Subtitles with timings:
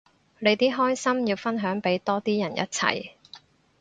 [0.39, 3.11] 你啲開心要分享俾多啲人一齊